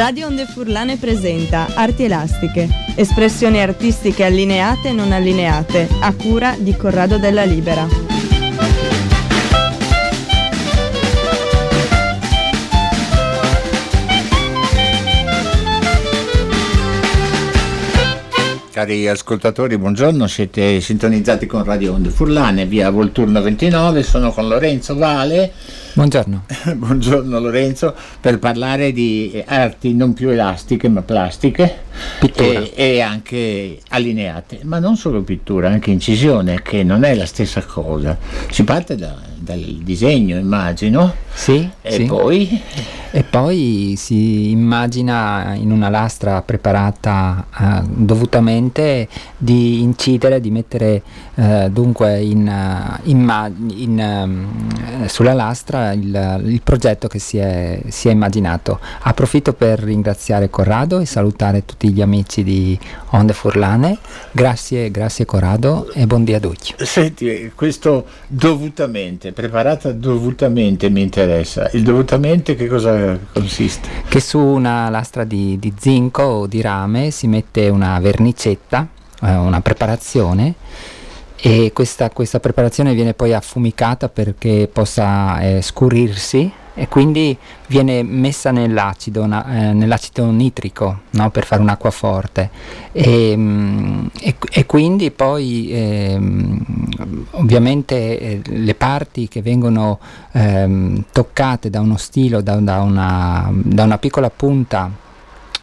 [0.00, 6.74] Radio Onde Furlane presenta Arti Elastiche, espressioni artistiche allineate e non allineate, a cura di
[6.74, 8.09] Corrado della Libera.
[18.72, 24.94] Cari ascoltatori, buongiorno, siete sintonizzati con Radio Onde Furlane, via Volturno 29, sono con Lorenzo
[24.94, 25.52] Vale.
[25.94, 26.44] Buongiorno.
[26.76, 31.78] buongiorno Lorenzo, per parlare di arti non più elastiche ma plastiche
[32.36, 37.62] e, e, anche allineate, ma non solo pittura, anche incisione, che non è la stessa
[37.62, 38.16] cosa.
[38.50, 42.04] Si parte da, dal disegno, immagino, sì, e sì.
[42.04, 42.62] poi...
[43.12, 51.02] E poi si immagina in una lastra preparata uh, dovutamente di incidere, di mettere
[51.34, 57.80] uh, dunque in, uh, in, in, um, sulla lastra il, il, progetto che si è,
[57.88, 58.78] si è immaginato.
[59.00, 62.78] Approfitto per ringraziare Corrado e salutare tutti gli amici di
[63.10, 63.98] Onde Furlane.
[64.30, 66.74] Grazie, grazie Corrado e buon dia a tutti.
[66.76, 71.68] Senti, questo dovutamente, preparata dovutamente mi interessa.
[71.72, 72.98] Il dovutamente che cosa
[73.32, 73.88] consiste?
[74.08, 78.86] Che su una lastra di, di zinco o di rame si mette una vernicetta,
[79.22, 80.54] eh, una preparazione
[81.36, 87.36] e questa, questa, preparazione viene poi affumicata perché possa eh, scurrirsi e quindi
[87.66, 91.30] viene messa nell'acido, eh, nell'acido nitrico no?
[91.30, 92.50] per fare un'acqua forte
[92.92, 96.18] e, mm, e, e quindi poi eh,
[97.32, 99.98] ovviamente eh, le parti che vengono
[100.32, 104.90] ehm, toccate da uno stilo, da, da, una, da una piccola punta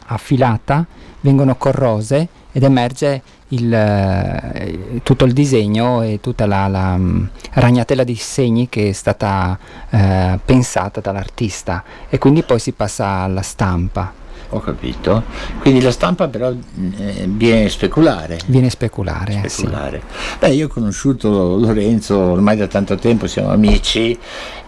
[0.06, 0.86] affilata,
[1.20, 8.04] vengono corrose ed emerge il, eh, tutto il disegno e tutta la, la um, ragnatela
[8.04, 9.58] di segni che è stata
[9.90, 14.26] eh, pensata dall'artista e quindi poi si passa alla stampa.
[14.50, 15.24] Ho capito.
[15.58, 18.38] Quindi la stampa però eh, viene speculare.
[18.46, 19.42] Viene speculare.
[19.46, 20.02] speculare.
[20.06, 20.36] Sì.
[20.38, 24.18] Beh, io ho conosciuto Lorenzo ormai da tanto tempo, siamo amici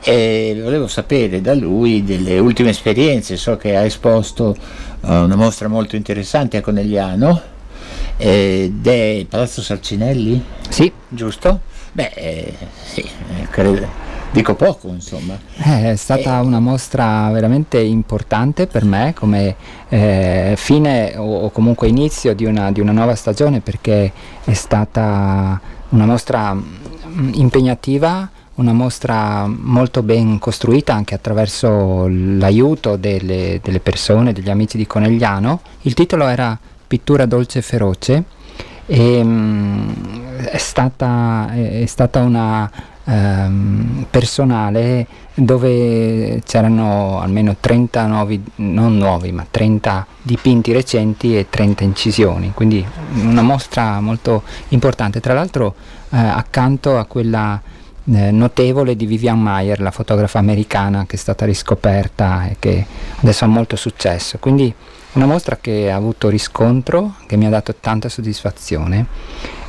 [0.03, 3.39] e volevo sapere da lui delle ultime esperienze.
[3.39, 4.55] So che ha esposto
[5.01, 7.50] uh, una mostra molto interessante a Conegliano
[8.21, 10.45] ed è Palazzo Sarcinelli?
[10.69, 10.93] Sì.
[11.09, 11.61] Giusto?
[11.93, 12.55] Beh, eh,
[12.85, 15.39] sì, eh, credo dico poco insomma.
[15.57, 16.43] Eh, è stata eh.
[16.43, 19.57] una mostra veramente importante per me come
[19.89, 24.13] eh, fine o, o, comunque inizio di una, di una, nuova stagione perché
[24.45, 33.59] è stata una mostra mm, impegnativa, una mostra molto ben costruita anche attraverso l'aiuto delle,
[33.63, 35.61] delle persone, degli amici di Conegliano.
[35.83, 36.57] Il titolo era
[36.91, 38.25] Pittura dolce e feroce
[38.85, 42.69] e, mh, è, stata, è stata una
[43.05, 51.85] ehm, personale dove c'erano almeno 30 nuovi, non nuovi, ma 30 dipinti recenti e 30
[51.85, 52.85] incisioni, quindi
[53.23, 55.21] una mostra molto importante.
[55.21, 55.77] Tra l'altro
[56.11, 57.63] eh, accanto a quella
[58.13, 62.85] eh, notevole di Vivian Mayer, la fotografa americana che è stata riscoperta e che
[63.21, 64.39] adesso ha molto successo.
[64.41, 64.75] Quindi
[65.13, 69.07] una mostra che ha avuto riscontro, che mi ha dato tanta soddisfazione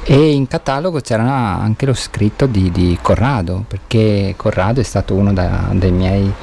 [0.03, 5.31] e in catalogo c'era anche lo scritto di, di Corrado, perché Corrado è stato uno
[5.31, 6.33] da, dei miei,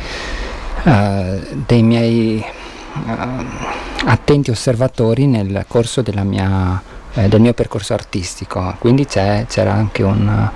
[0.85, 2.45] uh, dei miei
[3.05, 3.45] uh,
[4.05, 6.81] attenti osservatori nel corso mia,
[7.15, 10.51] eh, del mio percorso artistico, quindi c'era anche un,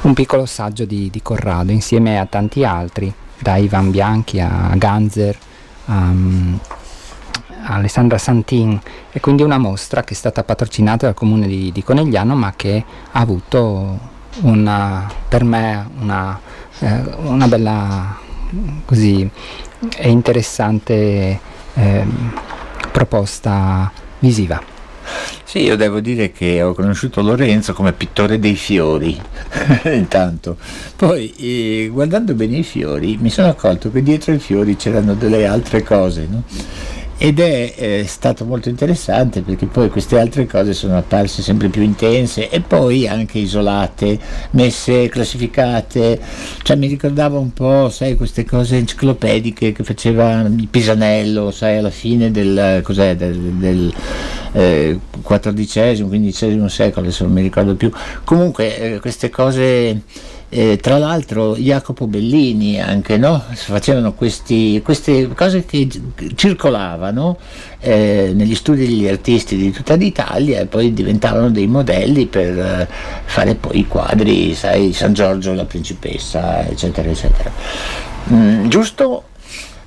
[0.00, 5.38] un piccolo saggio di, di, Corrado insieme a tanti altri, da Ivan Bianchi a Ganzer.
[5.86, 6.58] Um,
[7.64, 8.80] Alessandra Santin
[9.10, 12.84] e quindi una mostra che è stata patrocinata dal comune di, di Conegliano ma che
[13.10, 13.98] ha avuto
[14.42, 16.40] una, per me una,
[16.78, 18.18] eh, una bella
[18.84, 19.28] così
[19.96, 21.40] e interessante
[21.74, 22.04] eh,
[22.92, 24.78] proposta visiva.
[25.42, 29.20] Sì, io devo dire che ho conosciuto Lorenzo come pittore dei fiori,
[29.92, 30.56] intanto.
[30.94, 35.46] Poi, eh, guardando bene i fiori, mi sono accorto che dietro i fiori c'erano delle
[35.46, 36.44] altre cose, no?
[37.22, 41.82] Ed è eh, stato molto interessante perché poi queste altre cose sono apparse sempre più
[41.82, 44.18] intense e poi anche isolate,
[44.52, 46.18] messe, classificate,
[46.62, 51.90] cioè mi ricordava un po', sai, queste cose enciclopediche che faceva il Pisanello, sai, alla
[51.90, 53.92] fine del, cos'è, del, del
[54.52, 57.92] eh, XIV, XV secolo, adesso non mi ricordo più,
[58.24, 60.04] comunque eh, queste cose
[60.52, 63.42] eh, tra l'altro Jacopo Bellini anche, no?
[63.54, 65.88] facevano questi, queste cose che
[66.34, 67.38] circolavano
[67.78, 72.88] eh, negli studi degli artisti di tutta l'Italia e poi diventavano dei modelli per eh,
[73.24, 77.52] fare poi i quadri, sai, San Giorgio, la principessa, eccetera, eccetera.
[78.32, 79.24] Mm, giusto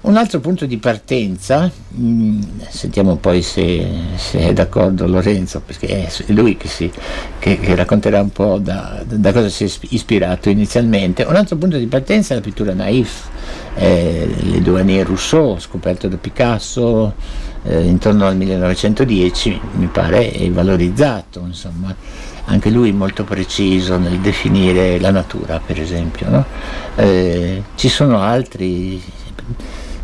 [0.03, 6.31] un altro punto di partenza, mm, sentiamo poi se, se, è d'accordo Lorenzo, perché è
[6.33, 6.91] lui che, si,
[7.39, 11.23] che, che racconterà un po' da, da, cosa si è ispirato inizialmente.
[11.23, 13.29] Un altro punto di partenza è la pittura naif,
[13.75, 17.13] eh, le Douanier Rousseau, scoperto da Picasso
[17.63, 21.95] eh, intorno al 1910, mi pare, e valorizzato, insomma
[22.45, 26.29] anche lui molto preciso nel definire la natura, per esempio.
[26.29, 26.45] No?
[26.95, 29.01] Eh, ci sono altri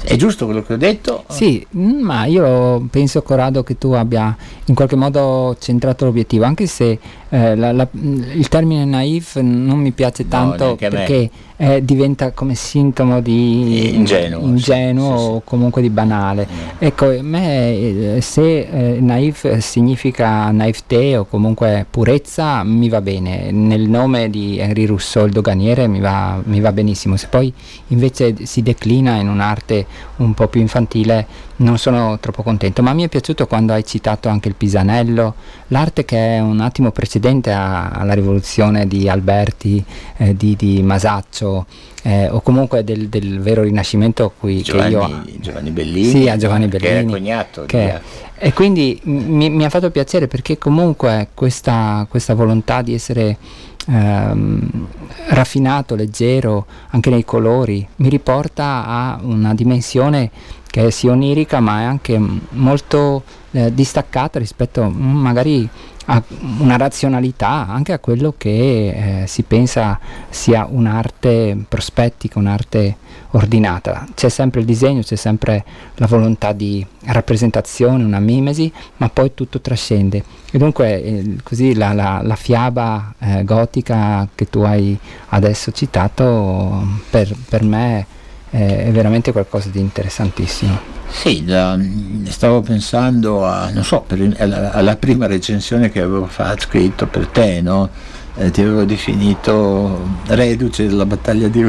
[0.03, 1.23] è giusto quello che ho detto?
[1.27, 4.35] Sì, mm, ma io penso Corrado che tu abbia
[4.65, 6.97] in qualche modo centrato l'obiettivo, anche se
[7.29, 12.55] eh, la, la, il termine naif non mi piace tanto no, perché eh, diventa come
[12.55, 16.47] sintomo di ingenuo, ingenuo sì, sì, o comunque di banale.
[16.49, 16.67] Mm.
[16.79, 23.51] Ecco, a me eh, se eh, naif significa naivete o comunque purezza mi va bene,
[23.51, 27.53] nel nome di Henri Rousseau, il doganiere, mi va, mi va benissimo, se poi
[27.87, 29.85] invece si declina in un'arte
[30.17, 34.29] un po' più infantile non sono troppo contento, ma mi è piaciuto quando hai citato
[34.29, 35.35] anche il Pisanello,
[35.67, 39.83] l'arte che è un attimo precedente a, alla rivoluzione di Alberti,
[40.17, 41.65] eh, di, di, Masaccio
[42.03, 45.39] eh, o comunque del, del, vero rinascimento qui Giovanni, che io...
[45.39, 47.65] Giovanni Bellini, sì, a Giovanni Bellini, che è cognato.
[47.65, 47.99] Che,
[48.37, 53.37] e quindi mi, mi, ha fatto piacere perché comunque questa, questa volontà di essere
[53.85, 54.87] ehm,
[55.27, 60.31] raffinato, leggero, anche nei colori, mi riporta a una dimensione
[60.69, 62.19] che è sia onirica ma è anche
[62.49, 65.69] molto eh, distaccata rispetto mm, magari
[66.11, 66.23] a
[66.57, 69.99] una razionalità, anche a quello che eh, si pensa
[70.29, 72.97] sia un'arte prospettica, un'arte
[73.31, 74.07] ordinata.
[74.15, 75.63] C'è sempre il disegno, c'è sempre
[75.95, 80.23] la volontà di rappresentazione, una mimesi, ma poi tutto trascende.
[80.51, 86.87] E dunque eh, così la, la, la fiaba eh, gotica che tu hai adesso citato
[87.11, 88.17] per, per me
[88.49, 90.97] è, è veramente qualcosa di interessantissimo.
[91.07, 91.77] Sì, da,
[92.25, 97.61] stavo pensando a, so, per, alla, alla, prima recensione che avevo fatto, scritto per te,
[97.61, 97.89] no?
[98.35, 101.63] eh, ti avevo definito reduce della battaglia di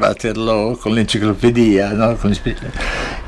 [0.00, 2.16] Waterloo con l'enciclopedia, no?
[2.16, 2.34] con,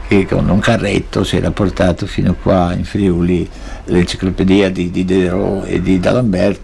[0.08, 3.48] che con un carretto si era portato fino qua in Friuli
[3.86, 6.60] l'enciclopedia di Diderot e di D'Alembert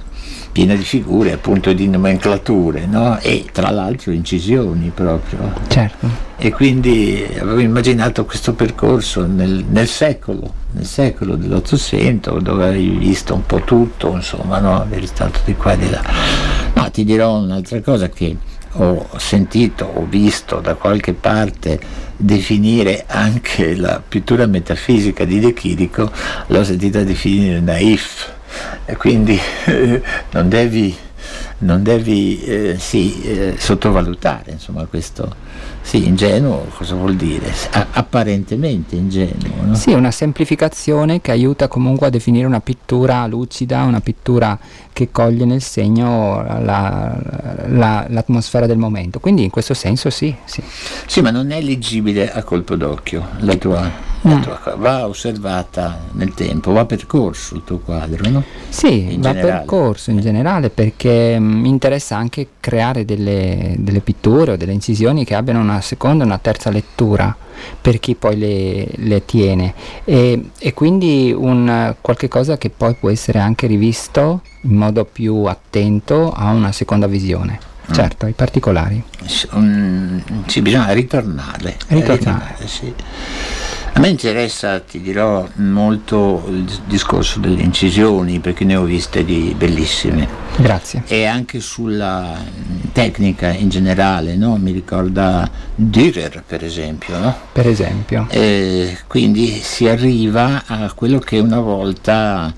[0.52, 3.18] piena di figure appunto di nomenclature no?
[3.20, 5.52] e tra l'altro incisioni proprio.
[5.68, 6.28] Certo.
[6.36, 13.34] E quindi avevo immaginato questo percorso nel, nel secolo, nel secolo dell'Ottocento dove avevi visto
[13.34, 14.80] un po' tutto, insomma, no?
[14.80, 16.02] avevi stato di qua e di là.
[16.74, 18.36] Ma ti dirò un'altra cosa che
[18.74, 21.78] ho sentito, ho visto da qualche parte
[22.16, 26.10] definire anche la pittura metafisica di De Chirico,
[26.46, 28.38] l'ho sentita definire naif
[28.84, 30.96] e quindi eh, non devi,
[31.58, 35.48] non devi eh, sì, eh, sottovalutare insomma, questo
[35.82, 37.52] sì, ingenuo cosa vuol dire?
[37.72, 39.64] A- apparentemente ingenuo.
[39.64, 39.74] No?
[39.74, 44.58] Sì, una semplificazione che aiuta comunque a definire una pittura lucida, una pittura
[44.92, 47.18] che coglie nel segno la,
[47.66, 49.18] la, l'atmosfera del momento.
[49.18, 50.62] Quindi in questo senso sì, sì.
[51.06, 53.90] Sì, ma non è leggibile a colpo d'occhio la tua,
[54.20, 54.42] la mm.
[54.42, 58.44] tua va osservata nel tempo, va percorso il tuo quadro, no?
[58.68, 59.58] Sì, in va generale.
[59.58, 65.34] percorso in generale perché mi interessa anche creare delle, delle pitture o delle incisioni che
[65.34, 67.34] abbiano una seconda e una terza lettura
[67.80, 69.74] per chi poi le, le tiene.
[70.04, 75.44] E, e, quindi un qualche cosa che poi può essere anche rivisto in modo più
[75.44, 77.68] attento a una seconda visione.
[77.90, 77.94] Mm.
[77.94, 79.02] certo, ai particolari.
[79.52, 81.76] Um, sì, bisogna ritornare.
[81.88, 82.94] Ritornare, ritornare sì.
[83.92, 89.54] A me interessa, ti dirò, molto il discorso delle incisioni perché ne ho viste di
[89.56, 90.26] bellissime.
[90.56, 91.02] Grazie.
[91.06, 92.36] E anche sulla
[92.92, 94.56] tecnica in generale, no?
[94.56, 97.18] mi ricorda Dürer per esempio.
[97.18, 97.34] No?
[97.52, 98.26] Per esempio.
[98.30, 102.52] E quindi si arriva a quello che una volta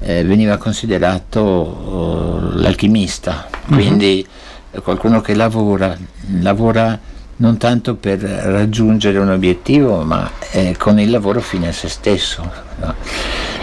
[0.00, 4.82] eh, veniva considerato oh, l'alchimista, quindi mm-hmm.
[4.82, 5.96] qualcuno che lavora,
[6.40, 6.98] lavora
[7.36, 12.50] non tanto per raggiungere un obiettivo, ma eh, con il lavoro fine a se stesso.
[12.80, 12.94] No?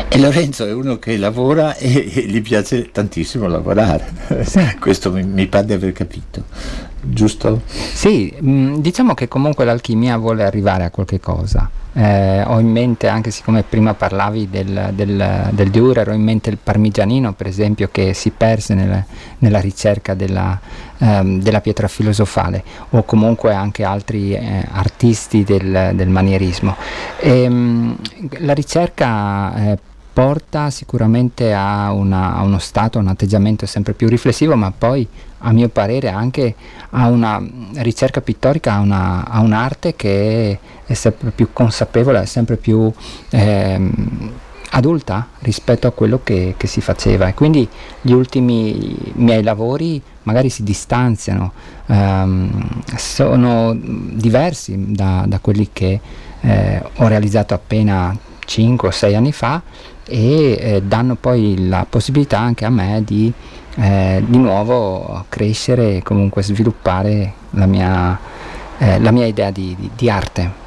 [0.08, 4.12] E Lorenzo è uno che lavora e, e gli piace tantissimo lavorare,
[4.80, 6.44] questo mi, mi pare di aver capito,
[7.02, 7.62] giusto?
[7.66, 11.70] Sì, mh, mm, diciamo che comunque l'alchimia vuole arrivare a qualche cosa.
[11.96, 16.50] Eh, ho in mente, anche siccome prima parlavi del, del, del Dürer, ho in mente
[16.50, 19.04] il parmigianino, per esempio, che si perse nel,
[19.40, 20.60] nella ricerca della,
[20.98, 26.76] ehm, della, pietra filosofale, o comunque anche altri eh, artisti del, del manierismo.
[27.20, 27.98] E, mh,
[28.40, 29.78] la ricerca eh,
[30.14, 35.08] porta sicuramente a, una, a, uno stato, a un atteggiamento sempre più riflessivo, ma poi
[35.46, 36.56] a mio parere anche
[36.92, 37.44] a una
[37.76, 42.92] ricerca pittorica, a, una, a un'arte che è sempre più consapevole, è sempre più
[43.30, 43.90] eh,
[44.72, 47.68] adulta rispetto a quello che, che, si faceva e quindi
[48.02, 51.52] gli ultimi miei lavori magari si distanziano,
[51.86, 56.00] ehm, sono diversi da, da quelli che
[56.42, 59.62] eh, ho realizzato appena 5 o 6 anni fa
[60.06, 63.32] e eh, danno poi la possibilità anche a me di
[63.76, 68.20] eh, di nuovo crescere e comunque sviluppare la mia,
[68.78, 70.62] eh, la mia idea di, di, di, arte.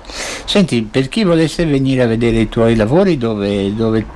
[0.45, 4.07] Senti, per chi volesse venire a vedere i tuoi lavori, dove, dove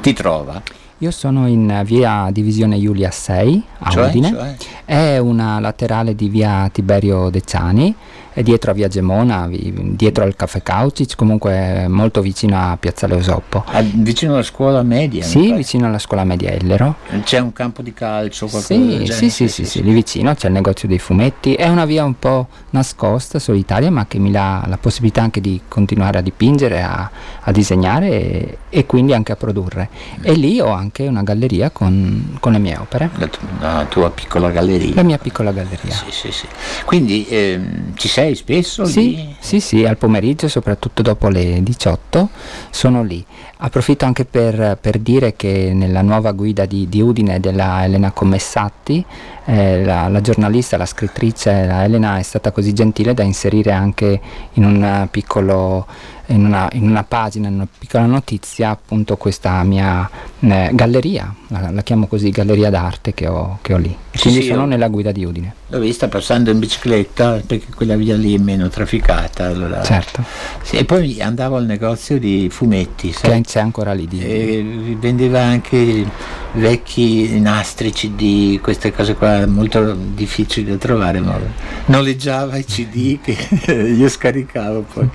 [0.00, 0.62] ti trova?
[0.98, 4.56] Io sono in via Divisione Giulia 6 a cioè, Udine, cioè?
[4.84, 7.94] è una laterale di via Tiberio Deciani
[8.34, 13.62] è dietro a Via Gemona, dietro al Caffè Caucic, comunque molto vicino a Piazzale Osoppo.
[13.66, 15.22] Ah, vicino alla scuola media?
[15.22, 16.96] Sì, vicino alla scuola media Ellero.
[17.22, 20.48] C'è un campo di calcio, qualcosa sì, del sì, sì, sì, sì, lì vicino c'è
[20.48, 24.64] il negozio dei fumetti, è una via un po' nascosta, solitaria, ma che mi dà
[24.66, 27.08] la possibilità anche di continuare a dipingere, a,
[27.40, 29.88] a disegnare e, e, quindi anche a produrre.
[30.20, 33.10] E lì ho anche una galleria con, con le mie opere.
[33.14, 34.92] La, tu, la, tua piccola galleria?
[34.96, 35.94] La mia piccola galleria.
[35.94, 36.48] Sì, sì, sì.
[36.84, 39.36] Quindi ehm, ci sei sei spesso sì, lì?
[39.38, 42.28] Sì, sì, al pomeriggio, soprattutto dopo le 18,
[42.70, 43.24] sono lì.
[43.58, 49.04] Approfitto anche per, per dire che nella nuova guida di, di Udine della Elena Commessatti,
[49.44, 54.20] eh, la, la, giornalista, la scrittrice, la Elena è stata così gentile da inserire anche
[54.54, 55.86] in un piccolo
[56.26, 60.08] in una, in una, pagina, in una piccola notizia, appunto questa mia
[60.40, 63.94] eh, galleria, la, la, chiamo così, galleria d'arte che ho, che ho lì.
[64.18, 65.54] Quindi sì, sono nella guida di Udine.
[65.68, 69.46] L'ho vista passando in bicicletta perché quella via lì è meno trafficata.
[69.46, 69.82] Allora.
[69.82, 70.22] Certo.
[70.62, 73.12] Sì, e poi andavo al negozio di fumetti.
[73.12, 73.42] Sai?
[73.42, 74.06] Che c'è ancora lì.
[74.06, 74.96] Di...
[74.98, 76.06] Vendeva anche
[76.54, 81.38] vecchi nastri CD, queste cose qua molto difficili da trovare, ma
[81.86, 83.36] noleggiava i CD che
[83.72, 85.08] io scaricavo poi.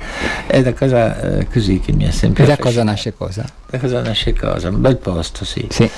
[0.47, 2.43] È da cosa eh, così che mi ha sempre...
[2.43, 3.45] E da cosa nasce cosa?
[3.69, 4.69] Da cosa nasce cosa?
[4.69, 5.65] Un bel posto, sì.
[5.69, 5.89] Sì.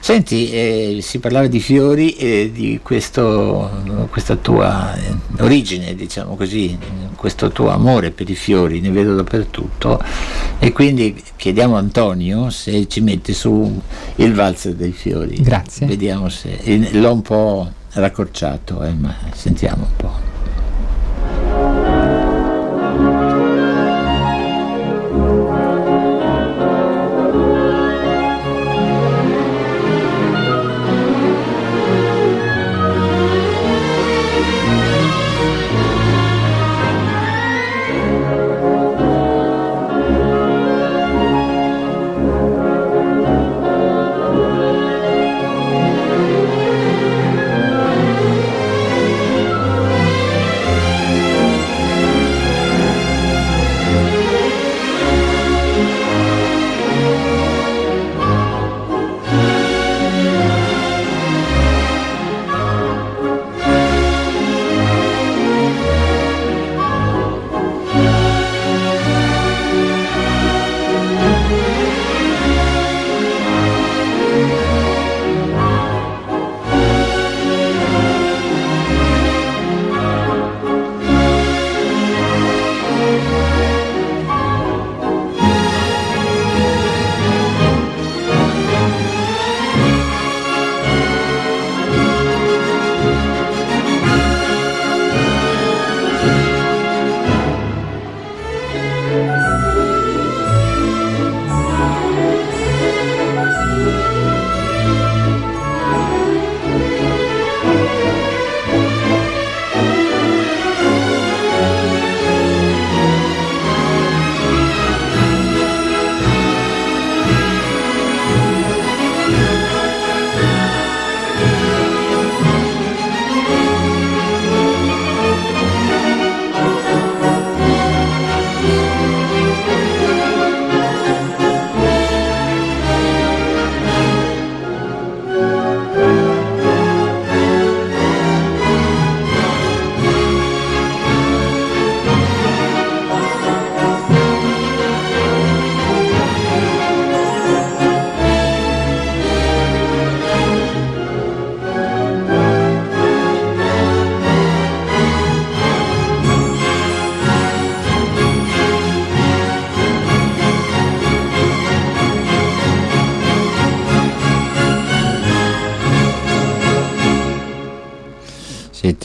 [0.00, 6.78] Senti, eh, si parlava di fiori e di questo, questa tua eh, origine, diciamo così,
[7.16, 10.00] questo tuo amore per i fiori, ne vedo dappertutto
[10.58, 13.80] e quindi chiediamo a Antonio se ci mette su
[14.16, 15.40] il valzer dei fiori.
[15.40, 15.86] Grazie.
[15.86, 16.58] Vediamo se
[16.92, 20.25] l'ho un po' raccorciato, eh, ma sentiamo un po'.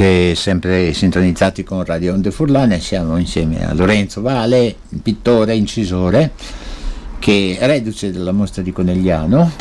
[0.01, 6.31] Siete sempre sintonizzati con Radio Onde Furlane, siamo insieme a Lorenzo Vale, pittore, incisore,
[7.19, 9.51] che è reduce della mostra di Conegliano,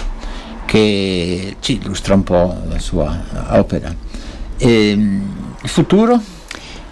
[0.65, 3.95] che ci illustra un po' la sua opera.
[4.57, 5.23] E, ehm,
[5.63, 6.19] il futuro?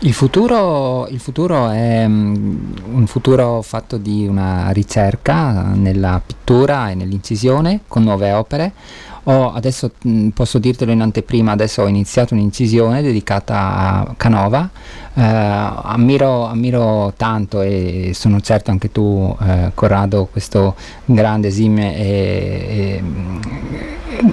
[0.01, 6.95] Il futuro, il futuro, è um, un futuro fatto di una ricerca nella pittura e
[6.95, 8.73] nell'incisione con nuove opere
[9.31, 14.69] ho, adesso mh, posso dirtelo in anteprima, adesso ho iniziato un'incisione dedicata a Canova,
[15.19, 22.67] eh, ammiro, ammiro, tanto e sono certo anche tu eh, Corrado questo grande esime e,
[22.69, 23.03] e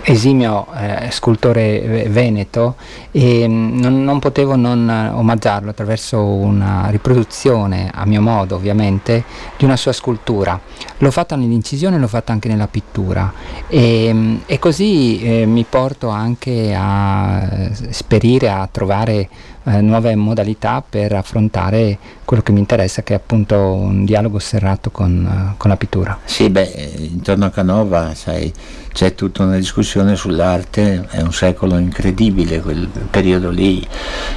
[0.03, 2.75] esimio eh, scultore veneto
[3.11, 9.23] e mm, non, non, potevo non omaggiarlo attraverso una riproduzione, a mio modo ovviamente,
[9.57, 10.59] di una sua scultura.
[10.99, 13.31] L'ho fatta nell'incisione l'ho fatta anche nella pittura
[13.67, 19.29] e, mm, e così eh, mi porto anche a sperire, a trovare
[19.65, 24.91] eh, nuove modalità per affrontare quello che mi interessa, che è appunto un dialogo serrato
[24.91, 26.19] con, uh, con la pittura.
[26.23, 28.51] Sì, beh, intorno a Canova, sai,
[28.93, 33.85] c'è tutta una discussione sull'arte, è un secolo incredibile quel periodo lì,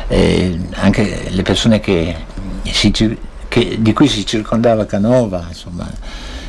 [0.08, 2.16] eh, anche le persone che
[2.62, 2.90] si,
[3.48, 5.88] che, di cui si circondava Canova, insomma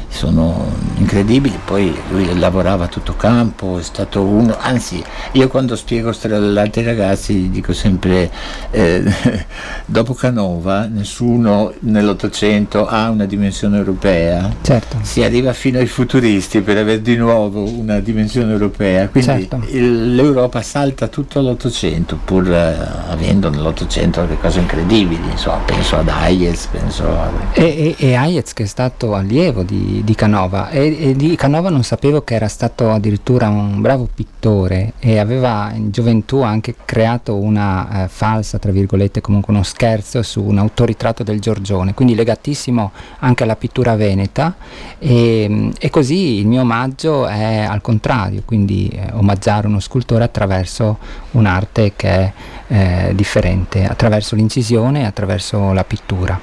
[0.10, 0.66] sono
[0.98, 5.02] incredibili, poi lui lavorava a tutto campo, è stato uno, anzi
[5.34, 8.30] io quando spiego storia dell'arte ai ragazzi dico sempre
[8.72, 9.04] eh,
[9.86, 14.98] dopo Canova nessuno nell'Ottocento ha una dimensione europea, certo.
[15.02, 19.64] si arriva fino ai futuristi per avere di nuovo una dimensione europea, quindi certo.
[19.70, 22.78] il, l'Europa salta tutto l'Ottocento pur eh,
[23.10, 27.32] avendo nell'Ottocento delle cose incredibili, insomma, penso ad Hayez, penso a...
[27.54, 30.70] E, e, e Hayez che è stato allievo di di, Canova.
[30.70, 35.72] E, e, di Canova non sapevo che era stato addirittura un bravo pittore e aveva
[35.74, 41.24] in gioventù anche creato una eh, falsa, tra virgolette, comunque uno scherzo su un autoritratto
[41.24, 44.56] del Giorgione, quindi legatissimo anche alla pittura veneta.
[44.98, 50.98] E, e così il mio omaggio è al contrario, quindi eh, omaggiare uno scultore attraverso
[51.32, 52.34] un'arte che è
[52.70, 56.40] eh, differente, attraverso l'incisione e attraverso la pittura.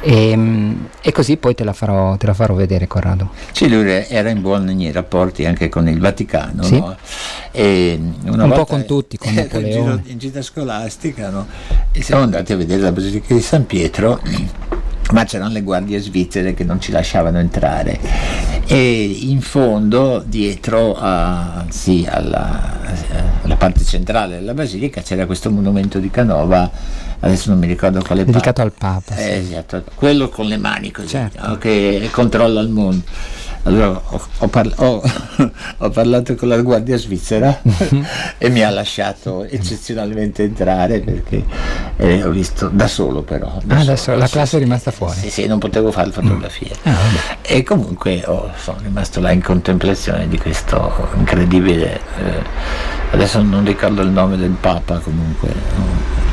[0.00, 3.30] E, ehm, e, così poi te la, farò, te la, farò, vedere Corrado.
[3.50, 6.78] Sì, lui era in buoni rapporti anche con il Vaticano, sì.
[6.78, 6.96] no?
[7.52, 10.02] un po' con tutti, con Napoleone.
[10.04, 11.46] In, in gita scolastica no?
[11.90, 14.20] e siamo andati a vedere la Basilica di San Pietro
[15.12, 17.98] ma c'erano le guardie svizzere che non ci lasciavano entrare.
[18.66, 22.80] E in fondo dietro a, sì, alla,
[23.42, 26.70] alla, parte centrale della basilica c'era questo monumento di Canova.
[27.18, 31.08] Adesso non mi ricordo quale dedicato al Papa eh, esatto, quello con le mani così
[31.08, 31.56] certo.
[31.56, 33.02] che controlla il mondo
[33.66, 35.02] allora ho, ho, parla- ho,
[35.78, 37.60] ho, parlato con la guardia svizzera
[38.38, 41.44] e mi ha lasciato eccezionalmente entrare perché
[41.96, 43.58] eh, ho visto da solo però.
[43.64, 45.18] Da ah, solo, adesso la classe è rimasta fuori?
[45.18, 46.70] Sì, sì, non potevo fare fotografie.
[46.88, 46.92] Mm.
[46.92, 48.22] Ah, e comunque
[48.56, 52.00] sono rimasto là in contemplazione di questo incredibile...
[52.18, 55.48] Eh, adesso non ricordo il nome del Papa comunque.
[55.76, 56.25] No?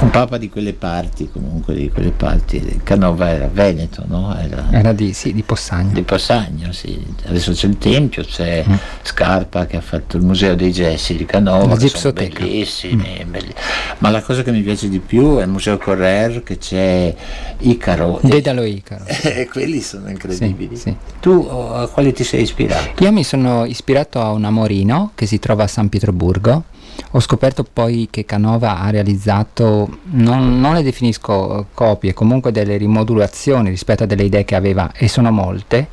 [0.00, 2.80] Un papa di quelle parti, comunque di quelle parti.
[2.82, 4.34] Canova era Veneto, no?
[4.36, 5.92] Era, era di, sì, di, Possagno.
[5.92, 7.04] Di Possagno, sì.
[7.26, 8.74] Adesso c'è il Tempio, c'è mm.
[9.02, 13.30] Scarpa che ha fatto il Museo dei Gessi di Canova, la sono bellissimi, mm.
[13.30, 13.52] belli.
[13.98, 17.14] Ma la cosa che mi piace di più è il Museo Correr che c'è
[17.58, 18.20] Icaro.
[18.22, 19.04] Dedalo Icaro.
[19.06, 20.76] E quelli sono incredibili.
[20.76, 20.96] Sì, sì.
[21.20, 23.04] Tu a quali ti sei ispirato?
[23.04, 26.64] Io mi sono ispirato a un Amorino che si trova a San Pietroburgo
[27.12, 33.68] ho scoperto poi che Canova ha realizzato, non, non le definisco copie, comunque delle rimodulazioni
[33.68, 35.88] rispetto a delle idee che aveva e sono molte.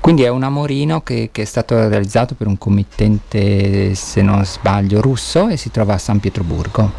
[0.00, 5.00] Quindi è un amorino che, che, è stato realizzato per un committente, se non sbaglio,
[5.00, 6.92] russo e si trova a San Pietroburgo.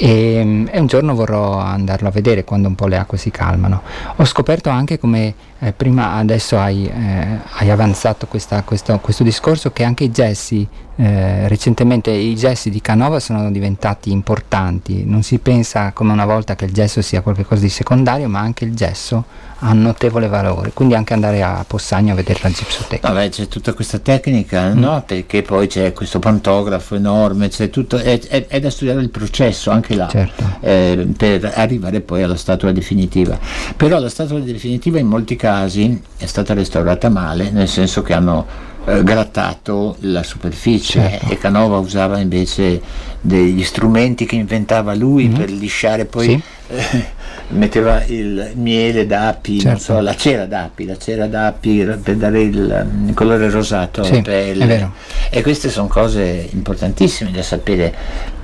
[0.00, 3.82] E, e, un giorno vorrò andarlo a vedere quando un po' le acque si calmano.
[4.16, 9.72] Ho scoperto anche come eh, prima adesso hai, eh, hai avanzato questa, questo, questo, discorso
[9.72, 15.38] che anche i gessi eh, recentemente i gessi di Canova sono diventati importanti non si
[15.38, 19.24] pensa come una volta che il gesso sia qualcosa di secondario ma anche il gesso
[19.60, 23.72] ha notevole valore quindi anche andare a Possagno a vedere la gipsoteca Vabbè, c'è tutta
[23.74, 24.78] questa tecnica mm.
[24.78, 25.02] no?
[25.04, 29.70] perché poi c'è questo pantografo enorme c'è tutto, è, è, è da studiare il processo
[29.70, 30.44] anche là certo.
[30.60, 33.38] eh, per arrivare poi alla statua definitiva
[33.76, 38.46] però la statua definitiva in molti casi è stata restaurata male, nel senso che hanno
[38.86, 41.32] eh, grattato la superficie certo.
[41.32, 42.80] e Canova usava invece
[43.20, 45.36] degli strumenti che inventava lui mm-hmm.
[45.36, 46.42] per lisciare poi sì.
[46.68, 47.04] eh,
[47.48, 49.80] metteva il miele d'api, certo.
[49.80, 54.22] so, la cera d'api, la cera d'api per dare il, il colore rosato sì, alla
[54.22, 54.90] pelle.
[55.30, 57.94] E queste sono cose importantissime da sapere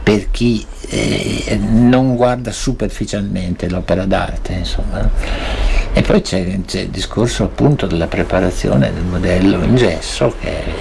[0.04, 5.10] per chi eh, non guarda superficialmente l'opera d'arte, insomma.
[5.94, 10.72] E poi c'è, c'è, il discorso appunto della preparazione del modello in gesso che è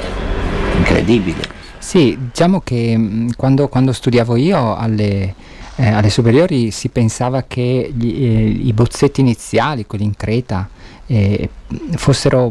[0.76, 1.42] incredibile.
[1.78, 5.34] Sì, diciamo che mm, quando, quando studiavo io alle,
[5.76, 10.68] eh, alle, superiori si pensava che gli, eh, i bozzetti iniziali, quelli in creta,
[11.14, 11.50] eh,
[11.96, 12.50] fossero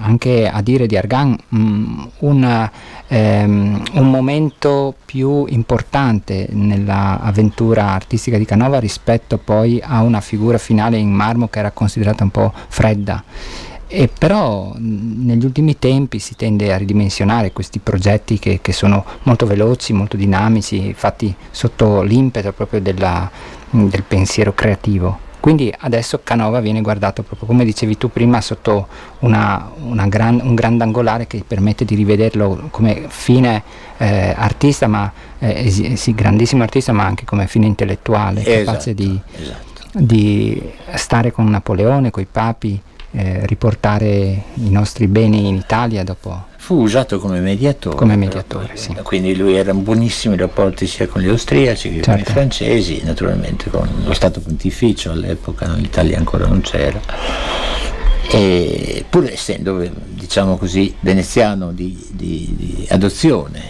[0.00, 2.70] anche a dire di Argan mh, una,
[3.06, 10.96] ehm, un momento più importante nell'avventura artistica di Canova rispetto poi a una figura finale
[10.96, 13.22] in marmo che era considerata un po' fredda.
[13.90, 19.44] E però negli ultimi tempi si tende a ridimensionare questi progetti che, che sono molto
[19.46, 23.30] veloci, molto dinamici, fatti sotto l'impeto proprio della,
[23.70, 25.26] del pensiero creativo.
[25.40, 28.88] Quindi adesso Canova viene guardato proprio come dicevi tu prima sotto
[29.20, 33.62] una, una gran, un grandangolare che permette di rivederlo come fine
[33.98, 39.20] eh, artista, ma eh, sì, grandissimo artista, ma anche come fine intellettuale, esatto, capace di,
[39.36, 39.98] esatto.
[39.98, 42.80] di, stare con Napoleone, con i papi,
[43.12, 47.96] eh, riportare i nostri beni in Italia dopo fu usato come mediatore.
[47.96, 48.94] Come mediatore, sì.
[49.02, 52.10] Quindi lui era in buonissimi rapporti sia con gli austriaci che certo.
[52.10, 57.00] con i francesi, naturalmente con lo Stato Pontificio all'epoca, l'Italia ancora non c'era.
[58.30, 63.62] E pur essendo, diciamo così, veneziano di, di, di adozione.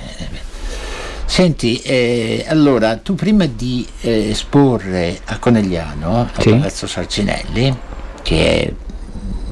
[1.25, 6.51] Senti, eh, allora tu prima di eh, esporre a Conegliano, a sì.
[6.51, 7.77] Palazzo Sarcinelli,
[8.23, 8.73] che è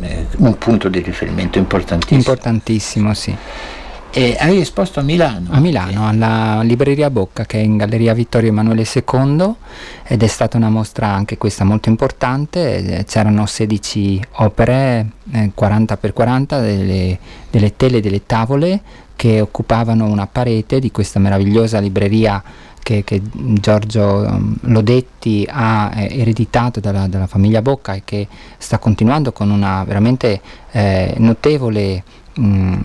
[0.00, 2.18] eh, un punto di riferimento importantissimo.
[2.18, 3.36] Importantissimo, sì.
[4.18, 5.48] E hai esposto a Milano?
[5.50, 9.54] A Milano, alla Libreria Bocca che è in Galleria Vittorio Emanuele II
[10.04, 17.18] ed è stata una mostra anche questa molto importante, c'erano 16 opere, eh, 40x40, delle,
[17.50, 18.80] delle tele, delle tavole
[19.16, 22.42] che occupavano una parete di questa meravigliosa libreria
[22.86, 28.78] che, che Giorgio um, Lodetti ha eh, ereditato dalla, dalla, famiglia Bocca e che sta
[28.78, 32.76] continuando con una veramente eh, notevole mh,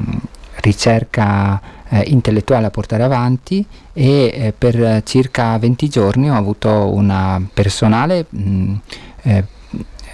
[0.61, 7.39] ricerca eh, intellettuale a portare avanti e eh, per circa 20 giorni ho avuto una
[7.53, 8.73] personale mh,
[9.21, 9.43] eh,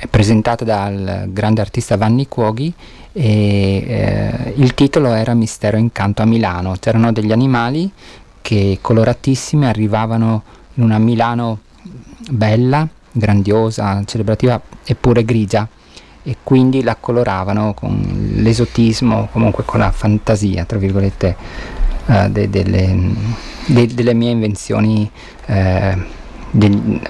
[0.09, 2.73] presentata dal grande artista Vanni Cuoghi
[3.13, 6.75] e eh, il titolo era Mistero Incanto a Milano.
[6.77, 7.89] C'erano degli animali
[8.41, 10.43] che coloratissime arrivavano
[10.75, 11.59] in una Milano
[12.29, 15.67] bella, grandiosa, celebrativa eppure grigia
[16.23, 21.35] e quindi la coloravano con l'esotismo, comunque con la fantasia, tra virgolette,
[22.05, 23.13] uh, de, delle,
[23.65, 25.09] de, delle, mie invenzioni
[25.45, 25.53] uh,
[26.51, 27.01] de,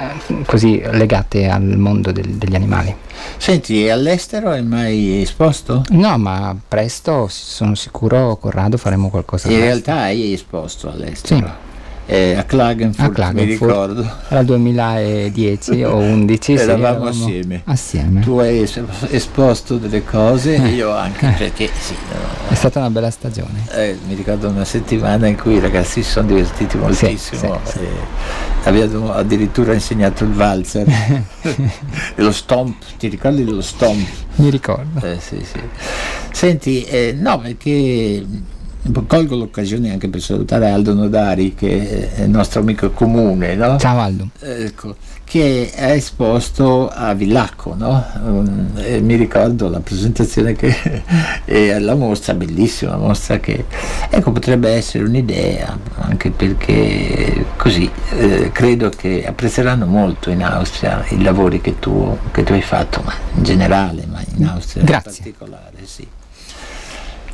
[0.45, 2.95] così legate al mondo del, degli animali.
[3.38, 5.84] Senti, all'estero hai mai esposto?
[5.89, 9.50] No, ma presto sono sicuro, Corrado, faremo qualcosa.
[9.50, 11.47] In realtà hai esposto all'estero?
[11.47, 11.65] Sì
[12.10, 14.12] eh, a Klagenfurt, a Klagenfurt, mi ricordo.
[14.30, 16.54] Era il 2010 o 11.
[16.56, 17.62] eravamo, sì, assieme.
[17.65, 18.22] assieme.
[18.22, 18.70] Tu hai
[19.10, 21.93] esposto delle cose, e io anche, perché sì.
[22.10, 23.65] No, È stata una bella stagione.
[23.72, 27.60] Eh, mi ricordo una settimana in cui i ragazzi si sono divertiti moltissimo.
[27.65, 27.80] Sì, sì,
[28.63, 31.63] abbiamo addirittura insegnato il valzer e
[32.24, 34.08] lo stomp, ti ricordi dello stomp?
[34.36, 35.06] Mi ricordo.
[35.06, 35.60] Eh, sì, sì.
[36.32, 38.24] Senti, eh, no, perché
[39.08, 43.78] colgo l'occasione anche per salutare Aldo Nodari che è il nostro amico comune no?
[43.78, 48.06] ciao Aldo ecco, che è esposto a Villacco no?
[48.23, 48.71] um,
[49.02, 51.04] mi ricordo la presentazione che
[51.45, 53.65] è la mostra bellissima mostra che
[54.10, 61.21] ecco potrebbe essere un'idea anche perché così eh, credo che apprezzeranno molto in Austria i
[61.21, 65.12] lavori che tu, che tu hai fatto ma in generale ma in Austria Grazie.
[65.12, 66.08] in particolare sì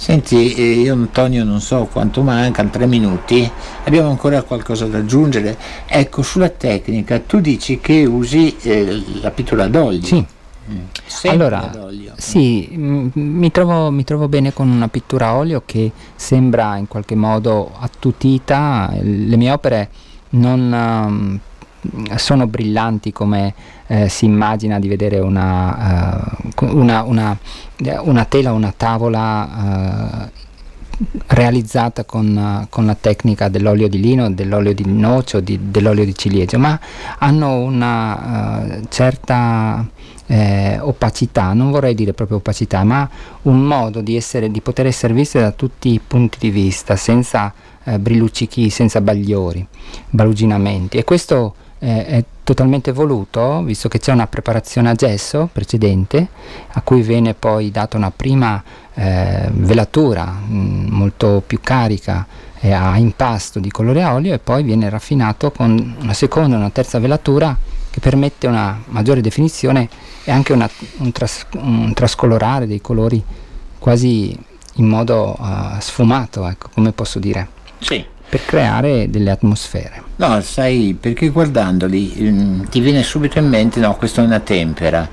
[0.04, 3.50] Senti, eh, io Antonio non so quanto mancano, tre minuti,
[3.86, 5.58] abbiamo ancora qualcosa da aggiungere.
[5.86, 10.04] Ecco, sulla tecnica, tu dici che usi eh, la pittura d'olio.
[10.04, 10.26] Sì.
[10.70, 11.30] Mm.
[11.30, 11.72] Allora,
[12.18, 16.90] sì, m- mi, trovo, mi, trovo, bene con una pittura a olio che sembra in
[16.90, 18.94] qualche modo attutita.
[19.00, 19.90] Le mie opere
[20.32, 21.40] non um,
[22.16, 23.54] sono brillanti come
[23.88, 27.38] eh, si immagina di vedere una, uh, una, una,
[28.02, 30.42] una tela, una tavola uh,
[31.28, 36.16] realizzata con, con, la tecnica dell'olio di lino, dell'olio di noce o di, dell'olio di
[36.16, 36.80] ciliegio, ma
[37.18, 39.86] hanno una uh, certa
[40.28, 43.08] eh, opacità, non vorrei dire proprio opacità, ma
[43.44, 47.54] un modo di, essere, di poter essere viste da tutti i punti di vista, senza
[47.84, 49.66] eh, brilluccichi, senza bagliori,
[50.10, 50.98] baluginamenti.
[50.98, 56.28] E questo eh, è totalmente voluto, visto che c'è una preparazione a gesso precedente,
[56.72, 62.72] a cui viene poi data una prima eh, velatura mh, mm, molto più carica è
[62.72, 66.70] a impasto di colore a olio e poi viene raffinato con una seconda e una
[66.70, 67.58] terza velatura
[67.90, 69.90] che permette una maggiore definizione
[70.24, 70.70] e anche una,
[71.00, 73.22] un, tras, un, trascolorare dei colori
[73.78, 74.34] quasi
[74.76, 77.50] in modo uh, sfumato, ecco, come posso dire.
[77.80, 78.04] Sì.
[78.30, 80.02] Per creare delle atmosfere.
[80.16, 85.10] No, sai, perché guardandoli mm, ti viene subito in mente, no, questa è una tempera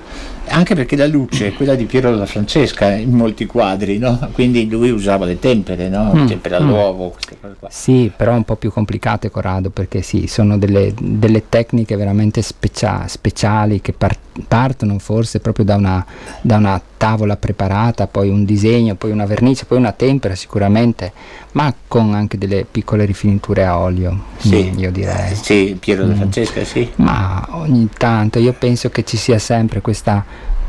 [0.50, 4.30] anche perché la luce è quella di Piero della Francesca in molti quadri, no?
[4.32, 6.12] quindi lui usava le tempere, no?
[6.14, 6.26] mm.
[6.26, 7.10] tempera all'uovo, mm.
[7.10, 7.68] queste cose qua.
[7.70, 13.06] Sì, però un po' più complicate Corrado, perché sì, sono delle, delle tecniche veramente specia-
[13.06, 16.04] speciali che par- partono forse proprio da una,
[16.40, 21.10] da una, tavola preparata, poi un disegno, poi una vernice, poi una tempera sicuramente,
[21.52, 24.70] ma con anche delle piccole rifiniture a olio, sì.
[24.76, 25.34] Mm, io direi.
[25.34, 26.14] Sì, Piero mm.
[26.14, 26.90] Francesca, sì.
[26.96, 30.24] Ma ogni tanto io penso che ci sia sempre questa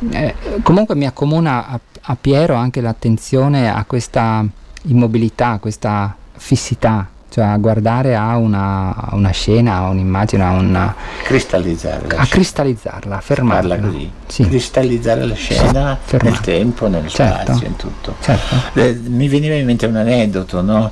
[0.10, 4.44] eh, comunque mi accomuna a, a, Piero anche l'attenzione a questa
[4.84, 10.52] immobilità, a questa fissità, cioè a guardare a una, a una scena, a un'immagine, a
[10.52, 10.94] una...
[11.24, 12.18] Cristallizzarla.
[12.18, 13.80] A cristallizzarla, a fermarla.
[13.80, 14.12] così.
[14.28, 14.44] Sì.
[14.44, 17.54] Cristallizzare la scena sì, nel tempo, nel certo.
[17.54, 18.16] spazio, in tutto.
[18.20, 18.56] Certo.
[18.74, 20.92] Eh, mi veniva in mente un aneddoto, no?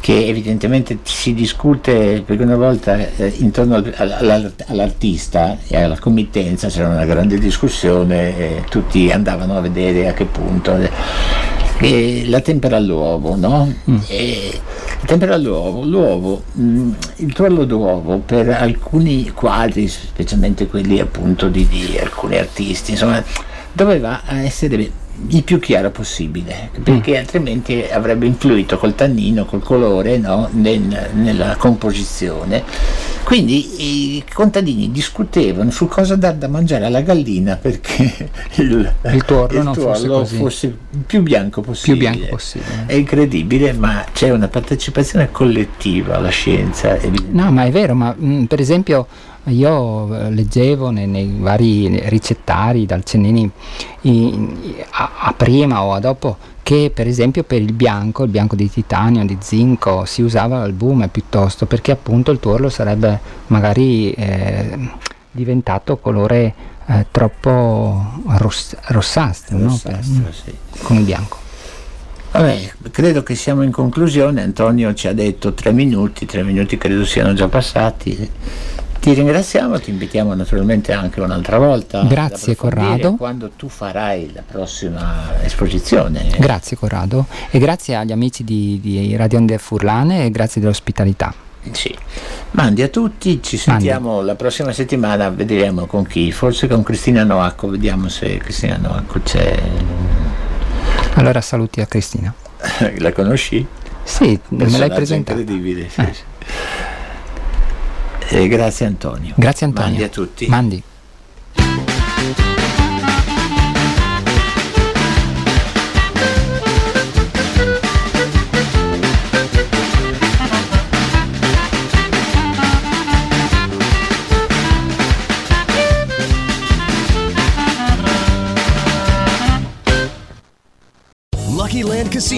[0.00, 6.88] che evidentemente si discute perché una volta eh, intorno al, all'artista e alla committenza c'era
[6.88, 10.76] una grande discussione e tutti andavano a vedere a che punto
[11.80, 13.72] e la tempera all'uovo no?
[13.88, 13.96] Mm.
[13.96, 21.48] la tempera all'uovo l'uovo mh, mm, il tuorlo d'uovo per alcuni quadri specialmente quelli appunto
[21.48, 23.22] di, di alcuni artisti insomma
[23.72, 24.90] doveva essere
[25.28, 27.16] il più chiaro possibile, perché mm.
[27.16, 32.64] altrimenti avrebbe influito col tannino, col colore no, nel, nella composizione.
[33.24, 39.58] Quindi i contadini discutevano su cosa dar da mangiare alla gallina perché il, il tuorlo,
[39.58, 42.08] il tuorlo fosse, fosse, più bianco possibile.
[42.08, 42.84] Più bianco possibile.
[42.86, 46.96] È incredibile, ma c'è una partecipazione collettiva alla scienza.
[47.30, 49.06] No, ma è vero, ma mh, mm, per esempio
[49.48, 53.50] io eh, leggevo nei, nei, vari ricettari dal Cennini
[54.02, 54.56] in,
[54.90, 58.70] a, a, prima o a dopo che per esempio per il bianco, il bianco di
[58.70, 64.78] titanio, di zinco, si usava l'albume piuttosto perché appunto il tuorlo sarebbe magari eh,
[65.30, 66.54] diventato colore
[66.86, 70.32] eh, troppo ross- rossastro, rossastro no?
[70.32, 70.54] sì.
[70.82, 71.46] con il bianco.
[72.30, 77.04] Vabbè, credo che siamo in conclusione, Antonio ci ha detto tre minuti, tre minuti credo
[77.04, 78.30] siano già passati.
[79.08, 82.02] Ti ringraziamo, ti invitiamo naturalmente anche un'altra volta.
[82.02, 83.14] Grazie Corrado.
[83.14, 86.28] Quando tu farai la prossima esposizione.
[86.38, 91.32] Grazie Corrado e grazie agli amici di, di Radio Onde Furlane e grazie dell'ospitalità.
[91.70, 91.96] Sì.
[92.50, 94.26] Mandi a tutti, ci sentiamo Mandi.
[94.26, 99.58] la prossima settimana, vedremo con chi, forse con Cristina Noacco, vediamo se Cristina Noacco c'è.
[101.14, 102.30] Allora saluti a Cristina.
[102.98, 103.66] la conosci?
[104.02, 105.38] Sì, me l'hai presentata.
[105.40, 106.12] Incredibile, sì, eh.
[106.12, 106.22] sì.
[108.30, 109.34] E grazie Antonio.
[109.36, 109.90] Grazie Antonio.
[109.90, 110.46] Mandi a tutti.
[110.48, 110.82] Mandi.